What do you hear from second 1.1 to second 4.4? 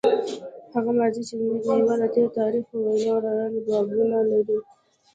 چې زموږ هېواد د تېر تاریخ په وینو لړلي بابونه